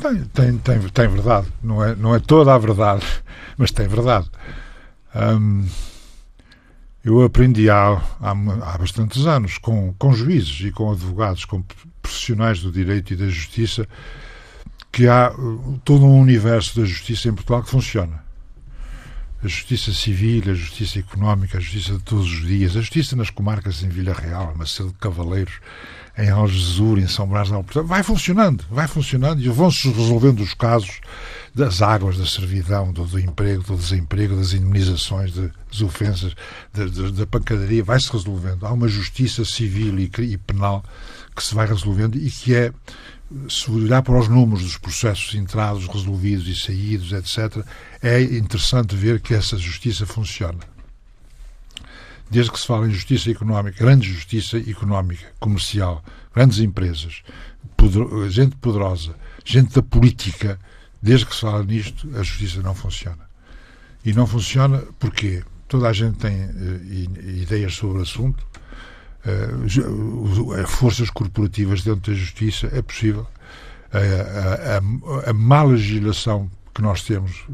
[0.00, 1.48] Tem, tem, tem, tem verdade.
[1.62, 3.04] Não é, não é toda a verdade,
[3.56, 4.30] mas tem verdade.
[5.14, 5.66] Hum,
[7.04, 11.64] eu aprendi há, há, há bastantes anos com, com juízes e com advogados, com
[12.02, 13.88] profissionais do direito e da justiça,
[14.96, 18.24] que há uh, todo um universo da justiça em Portugal que funciona.
[19.44, 23.28] A justiça civil, a justiça económica, a justiça de todos os dias, a justiça nas
[23.28, 25.52] comarcas em Vila Real, Macedo de Cavaleiros,
[26.16, 30.54] em Algesur, em São Brás de Alporta, vai funcionando, vai funcionando e vão-se resolvendo os
[30.54, 31.02] casos
[31.54, 36.34] das águas, da servidão, do, do, emprego, do desemprego, das indemnizações, das ofensas,
[36.72, 38.64] da, da, da pancadaria, vai-se resolvendo.
[38.64, 40.82] Há uma justiça civil e, e penal
[41.34, 42.72] que se vai resolvendo e que é
[43.48, 47.64] se olhar para os números dos processos entrados, resolvidos e saídos, etc.,
[48.02, 50.60] é interessante ver que essa justiça funciona.
[52.30, 57.22] Desde que se fala em justiça económica, grande justiça económica, comercial, grandes empresas,
[57.76, 60.58] poder, gente poderosa, gente da política,
[61.00, 63.26] desde que se fala nisto, a justiça não funciona.
[64.04, 68.46] E não funciona porque toda a gente tem uh, ideias sobre o assunto,
[69.26, 73.26] uh, forças corporativas dentro da justiça, é possível.
[73.92, 77.46] A, a, a, a má legislação que nós temos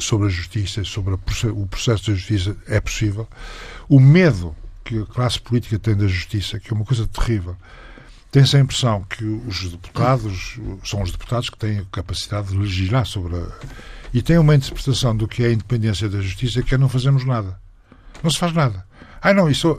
[0.00, 3.28] sobre a justiça, sobre o processo da justiça, é possível.
[3.88, 7.56] O medo que a classe política tem da justiça, que é uma coisa terrível,
[8.32, 13.06] tem-se a impressão que os deputados são os deputados que têm a capacidade de legislar
[13.06, 13.46] sobre a.
[14.12, 17.24] E têm uma interpretação do que é a independência da justiça que é não fazemos
[17.24, 17.58] nada.
[18.22, 18.84] Não se faz nada.
[19.20, 19.78] Ah, não, isso,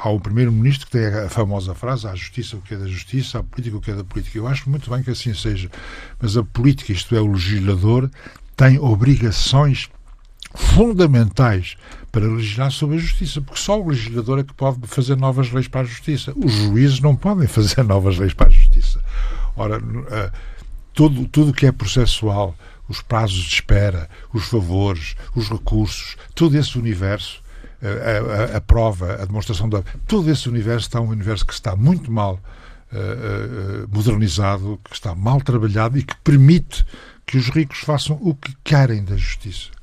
[0.00, 3.38] há o primeiro-ministro que tem a famosa frase: a justiça o que é da justiça,
[3.38, 4.38] a política o que é da política.
[4.38, 5.70] Eu acho muito bem que assim seja.
[6.20, 8.10] Mas a política, isto é, o legislador,
[8.56, 9.88] tem obrigações
[10.54, 11.76] fundamentais
[12.10, 15.68] para legislar sobre a justiça, porque só o legislador é que pode fazer novas leis
[15.68, 16.32] para a justiça.
[16.34, 19.02] Os juízes não podem fazer novas leis para a justiça.
[19.54, 20.30] Ora, eh,
[20.94, 22.56] tudo, tudo que é processual,
[22.88, 27.42] os prazos de espera, os favores, os recursos, todo esse universo,
[27.82, 29.82] a, a, a prova, a demonstração da.
[30.06, 32.40] Todo esse universo está um universo que está muito mal
[32.92, 36.84] uh, uh, modernizado, que está mal trabalhado e que permite
[37.26, 39.76] que os ricos façam o que querem da justiça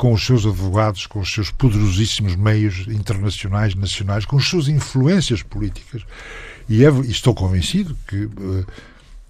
[0.00, 5.42] com os seus advogados, com os seus poderosíssimos meios internacionais, nacionais, com as suas influências
[5.42, 6.02] políticas.
[6.66, 8.64] E, é, e estou convencido que, eh,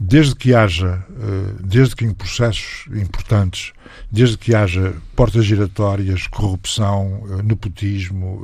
[0.02, 3.74] desde que haja, eh, desde que em processos importantes,
[4.10, 8.42] desde que haja portas giratórias, corrupção, eh, nepotismo,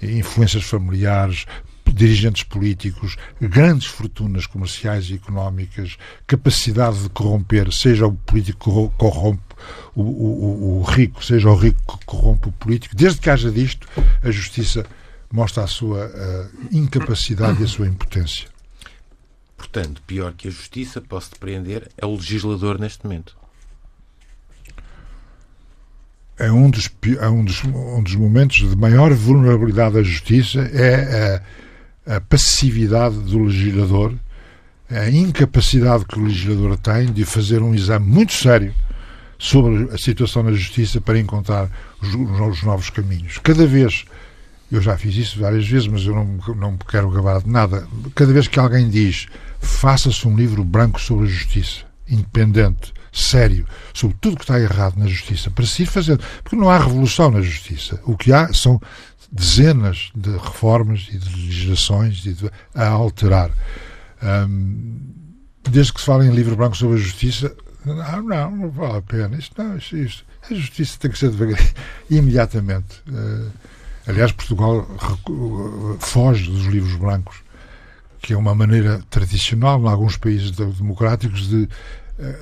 [0.00, 1.44] influências familiares,
[1.92, 9.54] dirigentes políticos, grandes fortunas comerciais e económicas, capacidade de corromper, seja o político que corrompe
[9.94, 13.86] o, o, o, rico, seja o rico que corrompe o político, desde que haja disto,
[14.22, 14.84] a justiça
[15.30, 16.10] mostra a sua
[16.72, 18.55] incapacidade e a sua impotência.
[19.56, 23.36] Portanto, pior que a justiça, posso depreender, é o legislador neste momento.
[26.38, 31.42] É um dos, é um dos, um dos momentos de maior vulnerabilidade da justiça é
[32.06, 34.14] a, a passividade do legislador,
[34.90, 38.74] a incapacidade que o legislador tem de fazer um exame muito sério
[39.38, 41.70] sobre a situação na justiça para encontrar
[42.02, 43.38] os, os novos caminhos.
[43.38, 44.04] Cada vez,
[44.70, 48.32] eu já fiz isso várias vezes, mas eu não, não quero gabar de nada, cada
[48.32, 49.26] vez que alguém diz
[49.66, 55.06] faça-se um livro branco sobre a justiça, independente, sério, sobre tudo que está errado na
[55.06, 56.22] justiça, para se ir fazendo.
[56.42, 58.00] Porque não há revolução na justiça.
[58.04, 58.80] O que há são
[59.30, 62.22] dezenas de reformas e de legislações
[62.74, 63.50] a alterar.
[65.68, 69.02] desde que se fala em livro branco sobre a justiça, não, não, não vale a
[69.02, 69.36] pena.
[69.36, 70.24] Isto não, isto, isto.
[70.50, 71.60] A justiça tem que ser devagar,
[72.10, 73.02] imediatamente.
[73.08, 73.50] Uh,
[74.06, 74.86] aliás, Portugal
[75.98, 77.36] foge dos livros brancos,
[78.26, 81.68] que é uma maneira tradicional, em alguns países democráticos, de uh,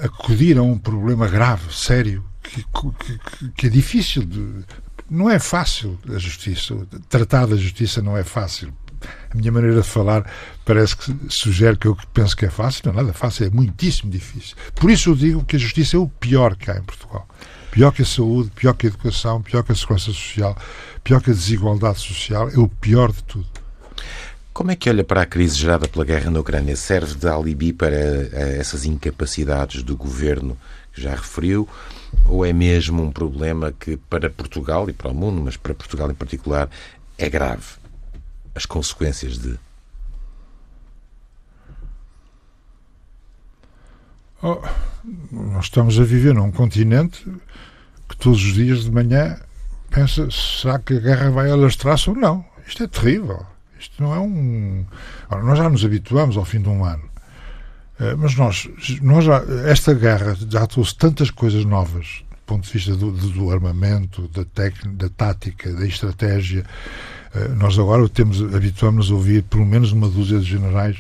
[0.05, 4.65] acudir a um problema grave, sério, que, que, que é difícil de.
[5.11, 6.75] Não é fácil a justiça.
[7.11, 8.73] Tratar da justiça não é fácil
[9.31, 10.25] a minha maneira de falar
[10.65, 12.81] parece que sugere que eu penso que é fácil.
[12.87, 14.57] Não é nada fácil, é muitíssimo difícil.
[14.75, 17.29] Por isso eu digo que a justiça é o pior que há em Portugal.
[17.71, 20.57] Pior que a saúde, pior que a educação, pior que a segurança social,
[21.03, 23.65] pior que a desigualdade social, é o pior de tudo.
[24.55, 26.77] Como é que olha para a crise gerada pela guerra na Ucrânia?
[26.77, 30.57] Serve de alibi para eh, essas incapacidades do governo
[30.93, 31.69] que já referiu?
[32.25, 36.11] Ou é mesmo um problema que para Portugal e para o mundo, mas para Portugal
[36.11, 36.71] em particular,
[37.19, 37.85] é grave?
[38.55, 39.59] as consequências de.
[44.43, 44.61] Oh,
[45.33, 47.25] nós estamos a viver num continente
[48.09, 49.39] que todos os dias de manhã
[49.91, 52.45] pensa: será que a guerra vai alastrar-se ou não?
[52.67, 53.45] Isto é terrível.
[53.85, 54.85] Isto não é um.
[55.31, 57.05] Ora, nós já nos habituamos ao fim de um ano.
[58.01, 58.69] Eh, mas nós,
[59.03, 63.51] nós já, esta guerra já trouxe tantas coisas novas do ponto de vista do, do
[63.51, 66.65] armamento, da técnica, da tática, da estratégia,
[67.35, 70.99] eh, nós agora temos, habituamos a ouvir pelo menos uma dúzia de generais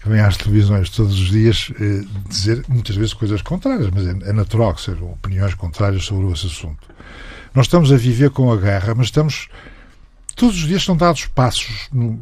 [0.00, 4.30] que vêm às televisões todos os dias eh, dizer muitas vezes coisas contrárias, mas é,
[4.30, 6.88] é natural que sejam opiniões contrárias sobre esse assunto.
[7.54, 9.48] Nós estamos a viver com a guerra, mas estamos.
[10.36, 12.20] Todos os dias são dados passos no,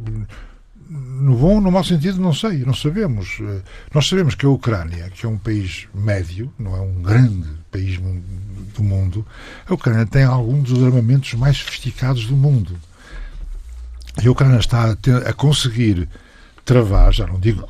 [0.89, 3.37] no bom ou no mau sentido, não sei, não sabemos.
[3.41, 3.61] Eh,
[3.93, 7.99] nós sabemos que a Ucrânia, que é um país médio, não é um grande país
[8.73, 9.25] do mundo,
[9.67, 12.79] a Ucrânia tem alguns dos armamentos mais sofisticados do mundo.
[14.23, 16.07] E a Ucrânia está a, ter, a conseguir
[16.63, 17.65] travar, já não digo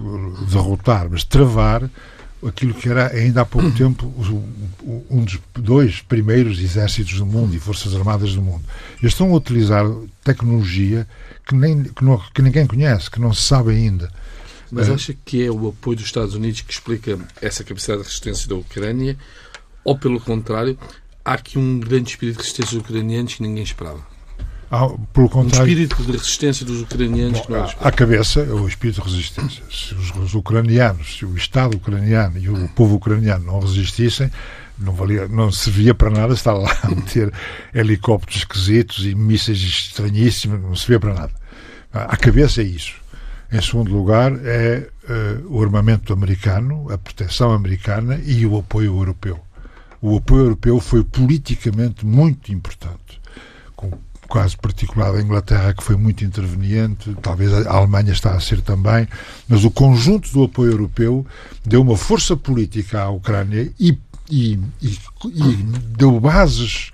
[0.47, 1.89] derrotar, mas travar
[2.47, 4.12] aquilo que era ainda há pouco tempo
[5.10, 8.63] um dos dois primeiros exércitos do mundo e forças armadas do mundo.
[9.01, 9.86] Eles estão a utilizar
[10.23, 11.08] tecnologia
[11.45, 14.12] que, nem, que, não, que ninguém conhece, que não se sabe ainda.
[14.71, 18.49] Mas acha que é o apoio dos Estados Unidos que explica essa capacidade de resistência
[18.49, 19.17] da Ucrânia?
[19.84, 20.77] Ou, pelo contrário,
[21.23, 24.14] há aqui um grande espírito de resistência dos ucranianos que ninguém esperava?
[24.69, 28.51] Ah, pelo contrário, um espírito de resistência dos ucranianos bom, que não À cabeça, é
[28.51, 29.63] o espírito de resistência.
[29.69, 34.32] Se os, os, ucranianos, se o Estado ucraniano e o povo ucraniano não resistissem,
[34.78, 37.32] não, valia, não servia para nada estar lá a meter
[37.73, 41.32] helicópteros esquisitos e mísseis estranhíssimos, não servia para nada.
[41.93, 42.95] À cabeça é isso.
[43.51, 49.39] Em segundo lugar, é uh, o armamento americano, a proteção americana e o apoio europeu.
[50.01, 53.21] O apoio europeu foi politicamente muito importante,
[53.75, 53.91] com
[54.27, 59.07] caso particular da Inglaterra, que foi muito interveniente, talvez a Alemanha está a ser também,
[59.47, 61.25] mas o conjunto do apoio europeu
[61.65, 63.97] deu uma força política à Ucrânia e,
[64.29, 65.55] e, e, e
[65.97, 66.91] deu bases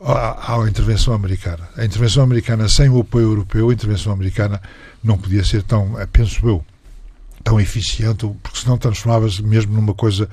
[0.00, 1.68] à, à, intervenção americana.
[1.76, 4.60] A intervenção americana sem o apoio europeu, a intervenção americana
[5.04, 6.64] não podia ser tão, eh, penso eu,
[7.44, 10.28] tão eficiente, porque senão transformava-se mesmo numa coisa,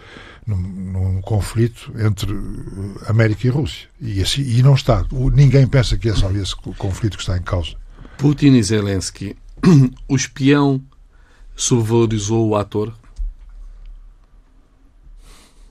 [0.48, 3.90] num, num, conflito entre eh, América e Rússia.
[4.00, 5.06] E, assim, e não está.
[5.12, 7.76] Ninguém pensa que é só esse conflito que está em causa.
[8.18, 9.36] Putin e Zelensky,
[10.08, 10.82] o espião
[11.56, 12.94] subvalorizou o ator?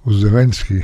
[0.04, 0.82] O Zelensky.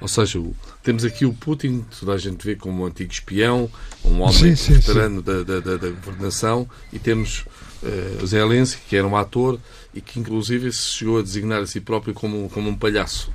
[0.00, 0.42] Ou seja,
[0.82, 3.70] temos aqui o Putin, toda a gente vê como um antigo espião,
[4.04, 5.22] um homem veterano sim.
[5.22, 7.44] Da, da, da, governação, e temos
[7.82, 9.58] uh, Zelensky, que era um ator
[9.94, 13.30] e que inclusive se chegou a designar a si próprio como, como um palhaço.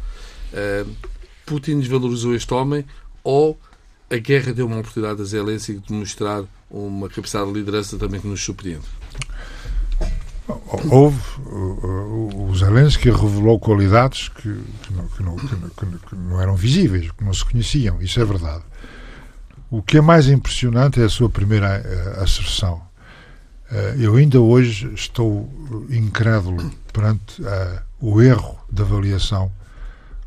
[0.53, 0.89] Uh,
[1.45, 2.85] Putin desvalorizou este homem
[3.23, 3.59] ou
[4.09, 8.27] a guerra deu uma oportunidade a Zelensky de mostrar uma capacidade de liderança também que
[8.27, 8.85] nos surpreende?
[10.89, 11.21] Houve.
[11.45, 17.23] O, o Zelensky revelou qualidades que, que, não, que, não, que, não, eram visíveis, que
[17.23, 18.01] não se conheciam.
[18.01, 18.63] Isso é verdade.
[19.69, 21.83] O que é mais impressionante é a sua primeira
[22.21, 22.86] asserção.
[23.71, 25.49] Uh, eu ainda hoje estou
[25.89, 29.51] incrédulo perante uh, o erro de avaliação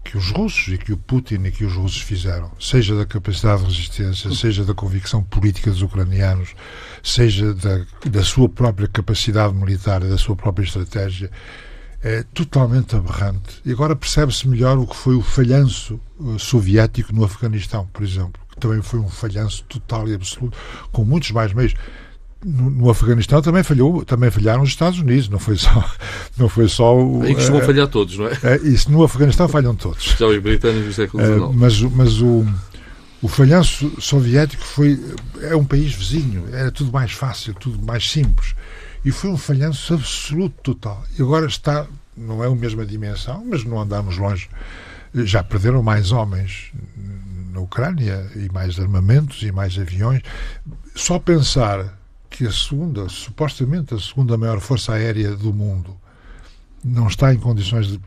[0.05, 3.63] que os russos e que o Putin e que os russos fizeram, seja da capacidade
[3.63, 6.55] de resistência, seja da convicção política dos ucranianos,
[7.03, 11.31] seja da, da sua própria capacidade militar da sua própria estratégia,
[12.03, 13.61] é totalmente aberrante.
[13.65, 16.01] E agora percebe-se melhor o que foi o falhanço
[16.39, 20.57] soviético no Afeganistão, por exemplo, que também foi um falhanço total e absoluto,
[20.91, 21.75] com muitos mais meios
[22.45, 25.91] no, no, Afeganistão também falhou, também falharam os Estados Unidos, não foi só,
[26.39, 27.23] não foi só o.
[27.23, 28.39] Aí costumam é, falhar todos, não é?
[28.43, 28.57] é?
[28.59, 30.17] Isso no Afeganistão falham todos.
[30.19, 31.43] Já os britânicos do século XIX.
[31.43, 32.47] É, mas, mas o,
[33.23, 34.99] o falhanço soviético foi
[35.43, 38.55] é um país vizinho, era tudo mais fácil, tudo mais simples
[39.05, 41.03] e foi um falhanço absoluto total.
[41.19, 44.49] E agora está, não é a mesma dimensão, mas não andamos longe.
[45.15, 46.71] Já perderam mais homens
[47.53, 50.23] na Ucrânia e mais armamentos e mais aviões.
[50.95, 51.99] Só pensar
[52.41, 55.95] que a segunda, supostamente a segunda maior força aérea do mundo,
[56.83, 58.01] não está em condições de,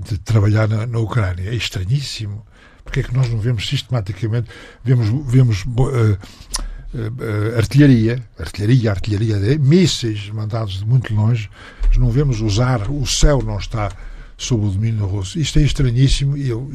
[0.00, 1.50] de trabalhar na, na, Ucrânia.
[1.50, 2.46] É estranhíssimo.
[2.84, 4.48] Porque é que nós não vemos sistematicamente,
[4.84, 11.50] vemos, vemos uh, uh, artilharia, artilharia, artilharia de mísseis mandados de muito longe,
[11.88, 13.90] mas não vemos usar, o céu não está
[14.38, 15.40] sob o domínio russo.
[15.40, 16.70] Isto é estranhíssimo e eu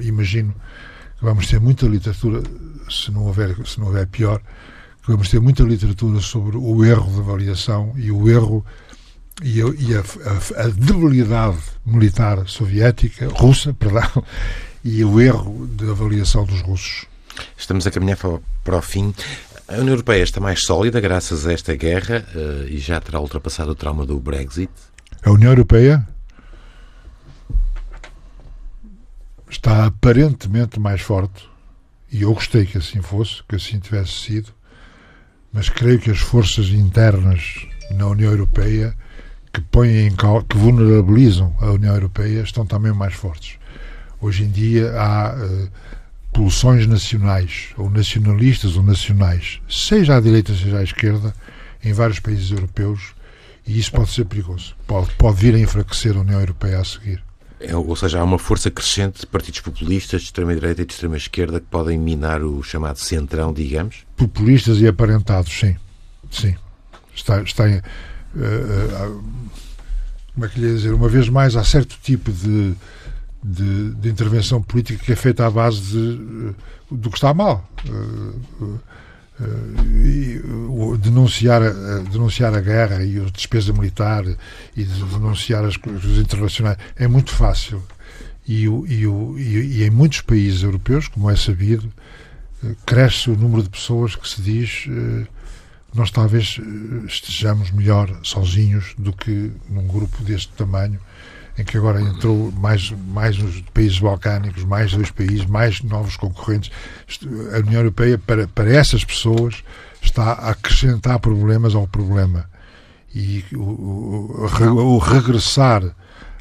[0.00, 0.52] imagino
[1.18, 2.42] que vamos ter muita literatura,
[2.90, 4.42] se não houver, se não houver pior,
[5.06, 8.64] vamos ter muita literatura sobre o erro de avaliação e o erro
[9.42, 14.24] e a, e a, a, a debilidade militar soviética, russa, perdão,
[14.84, 17.06] e o erro de avaliação dos russos.
[17.56, 18.18] Estamos a caminhar
[18.64, 19.14] para o fim.
[19.68, 23.70] A União Europeia está mais sólida graças a esta guerra uh, e já terá ultrapassado
[23.70, 24.72] o trauma do Brexit?
[25.22, 26.06] A União Europeia
[29.48, 31.48] está aparentemente mais forte
[32.10, 34.52] e eu gostei que assim fosse, que assim tivesse sido,
[35.52, 38.94] mas creio que as forças internas na União Europeia
[39.52, 43.58] que põem em que vulnerabilizam a União Europeia estão também mais fortes.
[44.20, 45.68] Hoje em dia há uh,
[46.32, 51.34] pulsões nacionais, ou nacionalistas ou nacionais, seja à direita, seja à esquerda,
[51.82, 53.14] em vários países europeus,
[53.66, 54.76] e isso pode ser perigoso.
[54.86, 57.22] Pode, pode vir a enfraquecer a União Europeia a seguir.
[57.60, 61.60] É, ou seja, há uma força crescente de partidos populistas de extrema-direita e de extrema-esquerda
[61.60, 64.06] que podem minar o chamado centrão, digamos?
[64.16, 65.76] Populistas e aparentados, sim.
[66.30, 66.56] Sim.
[67.14, 69.24] Está, está uh, uh,
[70.32, 70.94] como é que lhe ia dizer?
[70.94, 72.74] Uma vez mais, há certo tipo de,
[73.42, 76.54] de, de intervenção política que é feita à base de,
[76.90, 77.68] do que está mal.
[77.86, 78.80] Uh,
[79.40, 81.62] uh, denunciar,
[82.10, 84.24] denunciar a guerra e a despesa militar
[84.76, 87.82] e denunciar as coisas internacionais é muito fácil.
[88.46, 91.92] E, o, e, o, e, e, em muitos países europeus, como é sabido,
[92.84, 94.88] cresce o número de pessoas que se diz
[95.94, 101.00] nós talvez eh, estejamos melhor sozinhos do que num grupo deste tamanho,
[101.58, 106.70] em que agora entrou mais, mais os países balcânicos, mais dois países, mais novos concorrentes.
[107.54, 109.62] A União Europeia, para, para essas pessoas,
[110.00, 112.48] está a acrescentar problemas ao problema.
[113.14, 115.82] E o, o, o regressar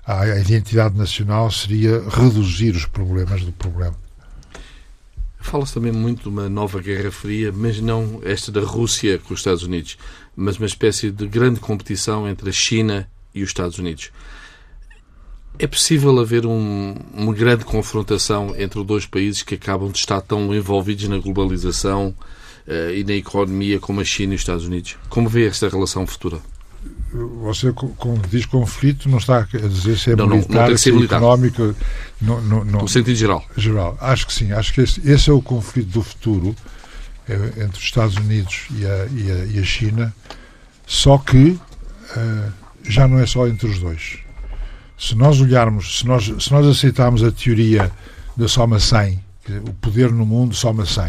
[0.05, 3.95] à identidade nacional seria reduzir os problemas do problema.
[5.39, 9.39] Fala-se também muito de uma nova Guerra Fria, mas não esta da Rússia com os
[9.39, 9.97] Estados Unidos,
[10.35, 14.11] mas uma espécie de grande competição entre a China e os Estados Unidos.
[15.61, 20.21] É possível haver um, uma grande confrontação entre os dois países que acabam de estar
[20.21, 22.15] tão envolvidos na globalização
[22.65, 24.95] uh, e na economia como a China e os Estados Unidos?
[25.09, 26.39] Como vê esta relação futura?
[27.41, 27.73] você
[28.29, 31.17] diz conflito não está a dizer se é não, militar, não, não se é militar.
[31.17, 31.75] económico
[32.21, 36.03] no, sentido geral geral acho que sim acho que esse, esse é o conflito do
[36.03, 36.55] futuro
[37.27, 40.15] é, entre os Estados Unidos e a, e a, e a China
[40.85, 41.59] só que
[42.15, 42.53] uh,
[42.83, 44.19] já não é só entre os dois
[44.99, 47.91] se nós olharmos se nós, se nós aceitarmos a teoria
[48.37, 49.19] da soma 100
[49.67, 51.07] o poder no mundo soma 100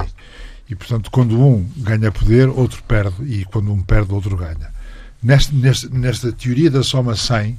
[0.70, 4.80] e portanto quando um ganha poder outro perde e quando um perde outro ganha
[5.22, 7.58] Neste, nesta teoria da soma 100, uh,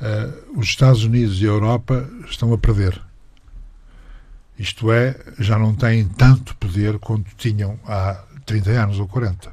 [0.00, 3.00] eh, os Estados Unidos e a Europa estão a perder.
[4.58, 9.52] Isto é, já não têm tanto poder quanto tinham há 30 anos ou 40.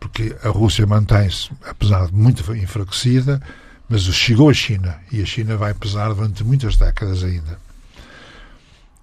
[0.00, 3.40] Porque a Rússia mantém-se, apesar de muito enfraquecida,
[3.88, 7.58] mas chegou a China e a China vai pesar durante muitas décadas ainda.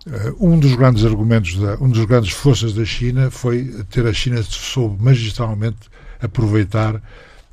[0.05, 4.13] Uh, um dos grandes argumentos, da, um dos grandes forças da China foi ter a
[4.13, 5.89] China soube magistralmente
[6.21, 7.01] aproveitar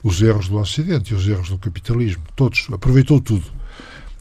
[0.02, 2.22] os erros do Ocidente e os erros do capitalismo.
[2.34, 2.66] Todos.
[2.72, 3.44] Aproveitou tudo.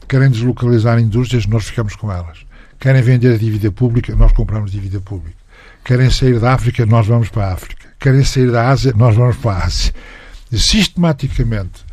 [0.08, 2.38] Querem deslocalizar indústrias, nós ficamos com elas.
[2.78, 5.36] Querem vender a dívida pública, nós compramos dívida pública.
[5.84, 7.88] Querem sair da África, nós vamos para a África.
[7.98, 9.92] Querem sair da Ásia, nós vamos para a Ásia.
[10.50, 11.89] E, sistematicamente.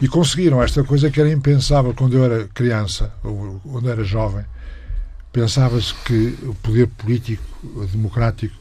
[0.00, 4.44] E conseguiram esta coisa que era impensável quando eu era criança, ou quando era jovem.
[5.32, 7.42] Pensava-se que o poder político,
[7.90, 8.54] democrático,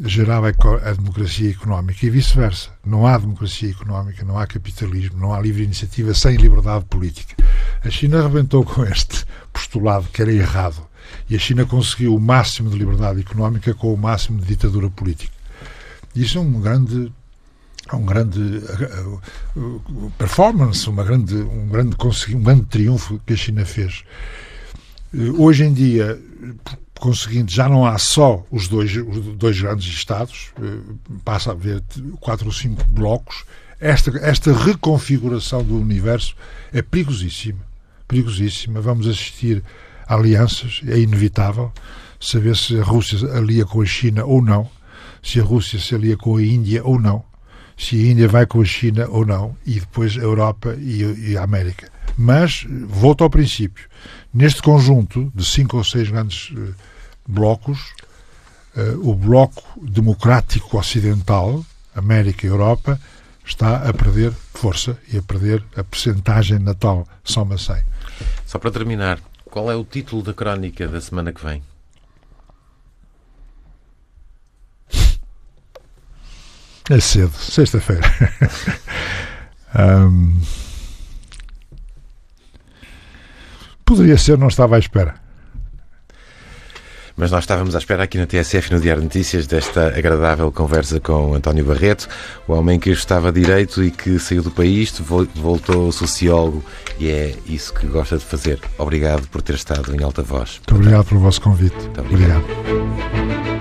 [0.00, 2.70] gerava a democracia económica e vice-versa.
[2.86, 7.34] Não há democracia económica, não há capitalismo, não há livre iniciativa sem liberdade política.
[7.84, 10.86] A China arrebentou com este postulado que era errado
[11.28, 15.32] e a China conseguiu o máximo de liberdade económica com o máximo de ditadura política.
[16.14, 17.12] Isso é um grande
[17.96, 18.40] um grande
[19.56, 21.96] uh, performance, uma grande, um grande
[22.34, 24.04] um grande triunfo que a China fez.
[25.12, 26.20] Uh, hoje em dia,
[26.98, 30.78] conseguindo, já não há só os dois, os dois grandes Estados, eh,
[31.24, 31.82] passa a haver
[32.20, 33.44] quatro ou cinco blocos.
[33.80, 36.34] Esta, esta reconfiguração do universo
[36.72, 37.60] é perigosíssima.
[38.06, 38.80] Perigosíssima.
[38.80, 39.62] Vamos assistir
[40.06, 41.72] a alianças, é inevitável
[42.20, 44.68] saber se a Rússia alia com a China ou não,
[45.22, 47.24] se a Rússia se alia com a Índia ou não,
[47.78, 51.36] se a Índia vai com a China ou não, e depois a Europa e, e
[51.36, 51.90] a América.
[52.16, 53.88] Mas, volto ao princípio,
[54.34, 56.74] neste conjunto de cinco ou seis grandes uh,
[57.26, 57.78] blocos,
[58.76, 61.64] uh, o bloco democrático ocidental,
[61.94, 63.00] América e Europa,
[63.44, 67.76] está a perder força e a perder a percentagem natal soma 100.
[68.44, 71.62] Só para terminar, qual é o título da crónica da semana que vem?
[76.90, 78.02] É cedo, sexta-feira.
[79.78, 80.40] um...
[83.84, 85.14] Poderia ser, não estava à espera.
[87.18, 91.00] Mas nós estávamos à espera aqui na TSF no Diário de Notícias desta agradável conversa
[91.00, 92.08] com António Barreto,
[92.46, 94.94] o homem que estava direito e que saiu do país,
[95.34, 96.64] voltou sociólogo
[96.98, 98.60] e é isso que gosta de fazer.
[98.78, 100.60] Obrigado por ter estado em alta voz.
[100.68, 101.74] Muito obrigado pelo vosso convite.
[101.74, 102.44] Muito obrigado.
[102.44, 103.57] obrigado.